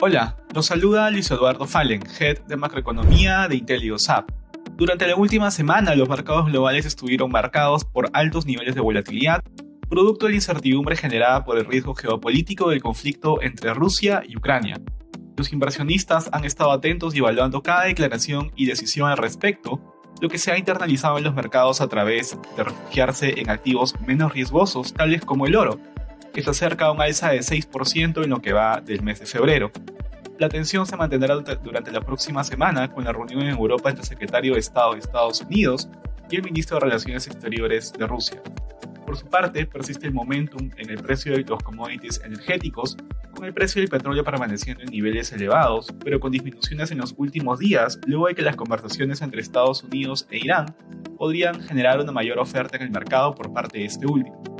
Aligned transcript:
Hola, 0.00 0.36
los 0.54 0.66
saluda 0.66 1.10
Luis 1.10 1.28
Eduardo 1.28 1.66
Fallen, 1.66 2.04
Head 2.20 2.42
de 2.46 2.56
Macroeconomía 2.56 3.48
de 3.48 3.56
IntelioSAP. 3.56 4.30
Durante 4.76 5.08
la 5.08 5.16
última 5.16 5.50
semana, 5.50 5.96
los 5.96 6.08
mercados 6.08 6.46
globales 6.46 6.86
estuvieron 6.86 7.32
marcados 7.32 7.84
por 7.84 8.08
altos 8.12 8.46
niveles 8.46 8.76
de 8.76 8.80
volatilidad, 8.80 9.42
producto 9.90 10.26
de 10.26 10.30
la 10.30 10.36
incertidumbre 10.36 10.94
generada 10.94 11.44
por 11.44 11.58
el 11.58 11.64
riesgo 11.64 11.96
geopolítico 11.96 12.70
del 12.70 12.80
conflicto 12.80 13.42
entre 13.42 13.74
Rusia 13.74 14.22
y 14.24 14.36
Ucrania. 14.36 14.80
Los 15.36 15.52
inversionistas 15.52 16.30
han 16.30 16.44
estado 16.44 16.70
atentos 16.70 17.16
y 17.16 17.18
evaluando 17.18 17.64
cada 17.64 17.86
declaración 17.86 18.52
y 18.54 18.66
decisión 18.66 19.10
al 19.10 19.18
respecto, 19.18 19.80
lo 20.20 20.28
que 20.28 20.38
se 20.38 20.52
ha 20.52 20.58
internalizado 20.58 21.18
en 21.18 21.24
los 21.24 21.34
mercados 21.34 21.80
a 21.80 21.88
través 21.88 22.38
de 22.56 22.62
refugiarse 22.62 23.40
en 23.40 23.50
activos 23.50 23.96
menos 24.06 24.32
riesgosos, 24.32 24.94
tales 24.94 25.24
como 25.24 25.46
el 25.48 25.56
oro, 25.56 25.80
que 26.32 26.42
se 26.42 26.50
acerca 26.50 26.86
a 26.86 26.92
un 26.92 27.00
alza 27.00 27.30
de 27.30 27.40
6% 27.40 28.22
en 28.22 28.30
lo 28.30 28.40
que 28.40 28.52
va 28.52 28.80
del 28.80 29.02
mes 29.02 29.20
de 29.20 29.26
febrero. 29.26 29.70
La 30.38 30.48
tensión 30.48 30.86
se 30.86 30.96
mantendrá 30.96 31.34
durante 31.34 31.90
la 31.90 32.00
próxima 32.00 32.44
semana 32.44 32.92
con 32.92 33.04
la 33.04 33.12
reunión 33.12 33.42
en 33.42 33.48
Europa 33.48 33.90
entre 33.90 34.02
el 34.02 34.08
secretario 34.08 34.54
de 34.54 34.60
Estado 34.60 34.92
de 34.92 35.00
Estados 35.00 35.40
Unidos 35.40 35.88
y 36.30 36.36
el 36.36 36.42
ministro 36.42 36.76
de 36.76 36.84
Relaciones 36.84 37.26
Exteriores 37.26 37.92
de 37.92 38.06
Rusia. 38.06 38.40
Por 39.08 39.16
su 39.16 39.26
parte, 39.26 39.64
persiste 39.64 40.06
el 40.06 40.12
momentum 40.12 40.70
en 40.76 40.90
el 40.90 40.98
precio 40.98 41.32
de 41.32 41.42
los 41.42 41.62
commodities 41.62 42.20
energéticos, 42.22 42.94
con 43.34 43.46
el 43.46 43.54
precio 43.54 43.80
del 43.80 43.88
petróleo 43.88 44.22
permaneciendo 44.22 44.82
en 44.82 44.90
niveles 44.90 45.32
elevados, 45.32 45.94
pero 46.04 46.20
con 46.20 46.30
disminuciones 46.30 46.90
en 46.90 46.98
los 46.98 47.14
últimos 47.16 47.58
días, 47.58 47.98
luego 48.06 48.26
de 48.26 48.34
que 48.34 48.42
las 48.42 48.56
conversaciones 48.56 49.22
entre 49.22 49.40
Estados 49.40 49.82
Unidos 49.82 50.26
e 50.30 50.36
Irán 50.36 50.74
podrían 51.16 51.62
generar 51.62 51.98
una 52.00 52.12
mayor 52.12 52.38
oferta 52.38 52.76
en 52.76 52.82
el 52.82 52.90
mercado 52.90 53.34
por 53.34 53.50
parte 53.50 53.78
de 53.78 53.86
este 53.86 54.06
último. 54.06 54.57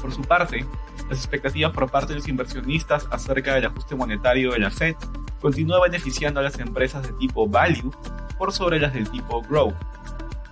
Por 0.00 0.12
su 0.12 0.22
parte, 0.22 0.64
las 1.08 1.18
expectativas 1.18 1.72
por 1.72 1.90
parte 1.90 2.12
de 2.12 2.20
los 2.20 2.28
inversionistas 2.28 3.06
acerca 3.10 3.54
del 3.54 3.66
ajuste 3.66 3.94
monetario 3.94 4.52
de 4.52 4.58
la 4.58 4.70
Fed 4.70 4.94
continúa 5.40 5.82
beneficiando 5.82 6.40
a 6.40 6.42
las 6.42 6.58
empresas 6.58 7.06
de 7.06 7.12
tipo 7.14 7.48
value 7.48 7.90
por 8.38 8.52
sobre 8.52 8.78
las 8.78 8.94
del 8.94 9.10
tipo 9.10 9.42
growth. 9.42 9.74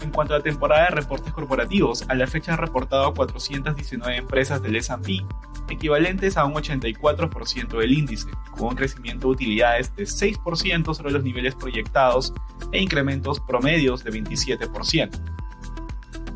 En 0.00 0.10
cuanto 0.10 0.34
a 0.34 0.38
la 0.38 0.42
temporada 0.42 0.84
de 0.84 0.90
reportes 0.90 1.32
corporativos, 1.32 2.04
a 2.08 2.14
la 2.14 2.26
fecha 2.26 2.52
han 2.52 2.58
reportado 2.58 3.14
419 3.14 4.16
empresas 4.16 4.62
del 4.62 4.76
S&P, 4.76 5.24
equivalentes 5.70 6.36
a 6.36 6.44
un 6.44 6.54
84% 6.54 7.78
del 7.78 7.92
índice, 7.92 8.28
con 8.50 8.68
un 8.68 8.74
crecimiento 8.74 9.28
de 9.28 9.32
utilidades 9.32 9.94
de 9.96 10.04
6% 10.04 10.94
sobre 10.94 11.12
los 11.12 11.24
niveles 11.24 11.54
proyectados 11.54 12.34
e 12.72 12.82
incrementos 12.82 13.40
promedios 13.40 14.04
de 14.04 14.12
27%. 14.12 15.33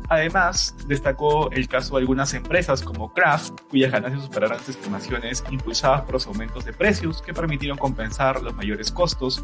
Además, 0.09 0.75
destacó 0.87 1.51
el 1.51 1.67
caso 1.67 1.95
de 1.95 2.01
algunas 2.01 2.33
empresas 2.33 2.81
como 2.81 3.13
Kraft, 3.13 3.61
cuyas 3.69 3.91
ganancias 3.91 4.23
superaron 4.23 4.57
las 4.57 4.67
estimaciones 4.67 5.43
impulsadas 5.51 6.01
por 6.01 6.13
los 6.13 6.25
aumentos 6.25 6.65
de 6.65 6.73
precios 6.73 7.21
que 7.21 7.31
permitieron 7.31 7.77
compensar 7.77 8.41
los 8.41 8.55
mayores 8.55 8.91
costos. 8.91 9.43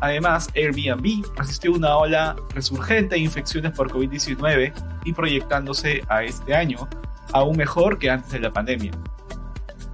Además, 0.00 0.48
Airbnb 0.56 1.24
asistió 1.38 1.72
a 1.72 1.76
una 1.76 1.96
ola 1.96 2.36
resurgente 2.52 3.14
de 3.14 3.20
infecciones 3.20 3.70
por 3.72 3.90
COVID-19 3.92 4.72
y 5.04 5.12
proyectándose 5.12 6.02
a 6.08 6.24
este 6.24 6.54
año 6.56 6.88
aún 7.32 7.56
mejor 7.56 7.98
que 7.98 8.10
antes 8.10 8.32
de 8.32 8.40
la 8.40 8.52
pandemia. 8.52 8.90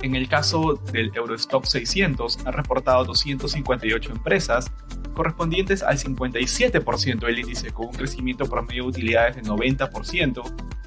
En 0.01 0.15
el 0.15 0.28
caso 0.28 0.81
del 0.93 1.12
Eurostock 1.15 1.67
600, 1.67 2.47
ha 2.47 2.51
reportado 2.51 3.05
258 3.05 4.12
empresas 4.12 4.73
correspondientes 5.21 5.83
al 5.83 5.99
57% 5.99 7.27
del 7.27 7.41
índice, 7.41 7.71
con 7.73 7.89
un 7.89 7.93
crecimiento 7.93 8.47
promedio 8.47 8.85
de 8.85 8.89
utilidades 8.89 9.37
de 9.37 9.43
90%, 9.43 10.43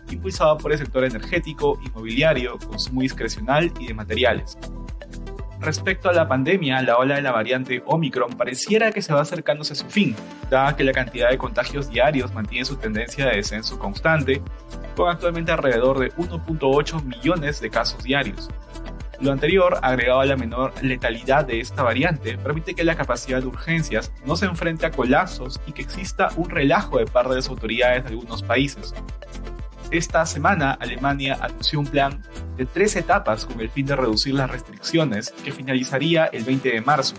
impulsado 0.10 0.58
por 0.58 0.72
el 0.72 0.80
sector 0.80 1.04
energético, 1.04 1.80
inmobiliario, 1.86 2.58
consumo 2.58 3.02
discrecional 3.02 3.72
y 3.80 3.86
de 3.86 3.94
materiales. 3.94 4.58
Respecto 5.60 6.10
a 6.10 6.14
la 6.14 6.28
pandemia, 6.28 6.82
la 6.82 6.98
ola 6.98 7.14
de 7.14 7.22
la 7.22 7.32
variante 7.32 7.84
Omicron 7.86 8.32
pareciera 8.32 8.92
que 8.92 9.04
se 9.04 9.14
va 9.14 9.22
acercándose 9.22 9.74
a 9.74 9.76
su 9.76 9.86
fin, 9.86 10.16
dada 10.50 10.76
que 10.76 10.84
la 10.84 10.94
cantidad 10.94 11.30
de 11.30 11.38
contagios 11.38 11.92
diarios 11.92 12.34
mantiene 12.34 12.66
su 12.66 12.78
tendencia 12.78 13.28
de 13.28 13.36
descenso 13.36 13.78
constante, 13.78 14.42
con 14.96 15.12
actualmente 15.12 15.52
alrededor 15.52 16.00
de 16.00 16.12
1.8 16.14 17.04
millones 17.04 17.62
de 17.62 17.70
casos 17.70 18.04
diarios. 18.04 18.50
Lo 19.24 19.32
anterior, 19.32 19.80
agregado 19.82 20.20
a 20.20 20.26
la 20.26 20.36
menor 20.36 20.74
letalidad 20.82 21.46
de 21.46 21.62
esta 21.62 21.82
variante, 21.82 22.38
permite 22.38 22.76
que 22.76 22.84
la 22.84 22.96
capacidad 22.96 23.40
de 23.40 23.48
urgencias 23.48 24.12
no 24.26 24.36
se 24.36 24.48
enfrente 24.48 24.86
a 24.86 24.92
colapsos 24.92 25.62
y 25.66 25.72
que 25.72 25.82
exista 25.82 26.28
un 26.36 26.50
relajo 26.50 26.98
de 26.98 27.06
parte 27.06 27.30
de 27.30 27.36
las 27.38 27.48
autoridades 27.48 28.04
de 28.04 28.10
algunos 28.10 28.44
países. 28.44 28.94
Esta 29.92 30.26
semana, 30.26 30.74
Alemania 30.74 31.38
anunció 31.40 31.80
un 31.80 31.86
plan 31.86 32.22
de 32.58 32.66
tres 32.66 32.98
etapas 32.98 33.46
con 33.46 33.62
el 33.62 33.70
fin 33.70 33.86
de 33.86 33.96
reducir 33.96 34.34
las 34.34 34.52
restricciones 34.52 35.34
que 35.46 35.54
finalizaría 35.54 36.26
el 36.26 36.44
20 36.44 36.72
de 36.72 36.82
marzo. 36.82 37.16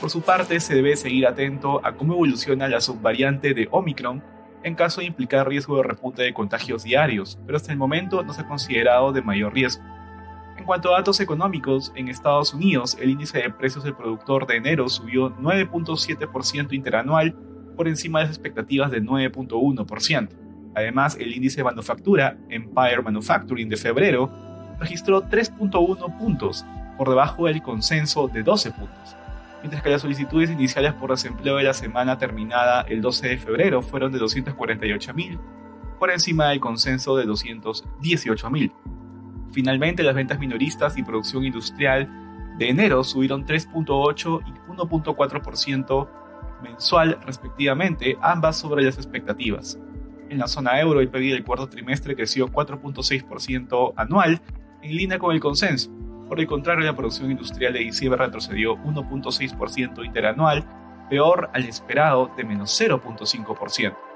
Por 0.00 0.10
su 0.10 0.22
parte, 0.22 0.60
se 0.60 0.76
debe 0.76 0.94
seguir 0.94 1.26
atento 1.26 1.84
a 1.84 1.94
cómo 1.94 2.12
evoluciona 2.12 2.68
la 2.68 2.80
subvariante 2.80 3.52
de 3.52 3.66
Omicron 3.72 4.22
en 4.62 4.76
caso 4.76 5.00
de 5.00 5.08
implicar 5.08 5.48
riesgo 5.48 5.78
de 5.78 5.82
repunte 5.82 6.22
de 6.22 6.32
contagios 6.32 6.84
diarios, 6.84 7.36
pero 7.46 7.56
hasta 7.56 7.72
el 7.72 7.78
momento 7.78 8.22
no 8.22 8.32
se 8.32 8.42
ha 8.42 8.46
considerado 8.46 9.10
de 9.10 9.22
mayor 9.22 9.52
riesgo. 9.52 9.82
Cuanto 10.70 10.94
a 10.94 10.98
datos 10.98 11.18
económicos, 11.18 11.90
en 11.96 12.06
Estados 12.06 12.54
Unidos 12.54 12.96
el 13.00 13.10
índice 13.10 13.38
de 13.38 13.50
precios 13.50 13.82
del 13.82 13.96
productor 13.96 14.46
de 14.46 14.54
enero 14.54 14.88
subió 14.88 15.34
9.7% 15.36 16.74
interanual 16.74 17.34
por 17.76 17.88
encima 17.88 18.20
de 18.20 18.26
las 18.26 18.36
expectativas 18.36 18.92
de 18.92 19.02
9.1%. 19.02 20.28
Además, 20.76 21.16
el 21.18 21.34
índice 21.34 21.56
de 21.56 21.64
manufactura, 21.64 22.38
Empire 22.48 23.02
Manufacturing 23.02 23.68
de 23.68 23.76
febrero, 23.76 24.30
registró 24.78 25.24
3.1 25.24 26.16
puntos, 26.16 26.64
por 26.96 27.08
debajo 27.08 27.46
del 27.46 27.62
consenso 27.62 28.28
de 28.28 28.44
12 28.44 28.70
puntos, 28.70 29.16
mientras 29.62 29.82
que 29.82 29.90
las 29.90 30.02
solicitudes 30.02 30.52
iniciales 30.52 30.92
por 30.92 31.10
desempleo 31.10 31.56
de 31.56 31.64
la 31.64 31.74
semana 31.74 32.16
terminada 32.16 32.82
el 32.82 33.00
12 33.02 33.28
de 33.28 33.38
febrero 33.38 33.82
fueron 33.82 34.12
de 34.12 34.20
248.000, 34.20 35.36
por 35.98 36.12
encima 36.12 36.50
del 36.50 36.60
consenso 36.60 37.16
de 37.16 37.26
218.000. 37.26 38.99
Finalmente, 39.52 40.02
las 40.02 40.14
ventas 40.14 40.38
minoristas 40.38 40.96
y 40.96 41.02
producción 41.02 41.44
industrial 41.44 42.08
de 42.58 42.68
enero 42.68 43.02
subieron 43.02 43.44
3.8 43.46 44.40
y 44.46 44.70
1.4% 44.70 46.08
mensual 46.62 47.18
respectivamente, 47.24 48.16
ambas 48.20 48.58
sobre 48.58 48.84
las 48.84 48.96
expectativas. 48.96 49.78
En 50.28 50.38
la 50.38 50.46
zona 50.46 50.80
euro, 50.80 51.00
el 51.00 51.08
PIB 51.08 51.32
del 51.32 51.44
cuarto 51.44 51.68
trimestre 51.68 52.14
creció 52.14 52.48
4.6% 52.48 53.94
anual, 53.96 54.40
en 54.82 54.96
línea 54.96 55.18
con 55.18 55.34
el 55.34 55.40
consenso. 55.40 55.90
Por 56.28 56.38
el 56.38 56.46
contrario, 56.46 56.86
la 56.86 56.94
producción 56.94 57.30
industrial 57.30 57.72
de 57.72 57.80
diciembre 57.80 58.24
retrocedió 58.24 58.76
1.6% 58.76 60.04
interanual, 60.04 60.64
peor 61.10 61.50
al 61.52 61.64
esperado 61.64 62.30
de 62.36 62.44
menos 62.44 62.80
0.5%. 62.80 64.09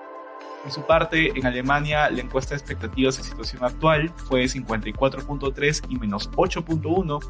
Por 0.64 0.72
su 0.72 0.80
parte, 0.80 1.30
en 1.38 1.44
Alemania, 1.44 2.08
la 2.08 2.22
encuesta 2.22 2.54
de 2.54 2.56
expectativas 2.56 3.18
de 3.18 3.22
situación 3.22 3.62
actual 3.62 4.10
fue 4.16 4.40
de 4.40 4.46
54.3 4.46 5.84
y 5.90 5.96
menos 5.96 6.30
8.1, 6.30 7.20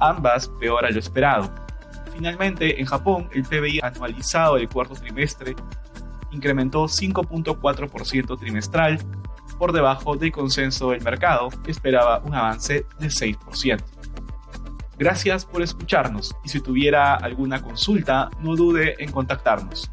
ambas 0.00 0.48
peor 0.60 0.84
a 0.84 0.90
lo 0.90 0.98
esperado. 0.98 1.50
Finalmente, 2.14 2.78
en 2.78 2.84
Japón, 2.84 3.30
el 3.32 3.44
PBI 3.44 3.80
anualizado 3.82 4.56
del 4.56 4.68
cuarto 4.68 4.94
trimestre 4.96 5.56
incrementó 6.30 6.84
5.4% 6.84 8.38
trimestral, 8.38 8.98
por 9.58 9.72
debajo 9.72 10.14
del 10.16 10.30
consenso 10.30 10.90
del 10.90 11.00
mercado, 11.00 11.48
que 11.64 11.70
esperaba 11.70 12.18
un 12.18 12.34
avance 12.34 12.84
de 12.98 13.06
6%. 13.06 13.82
Gracias 14.98 15.46
por 15.46 15.62
escucharnos 15.62 16.36
y 16.44 16.50
si 16.50 16.60
tuviera 16.60 17.14
alguna 17.14 17.62
consulta, 17.62 18.30
no 18.40 18.54
dude 18.56 19.02
en 19.02 19.10
contactarnos. 19.10 19.90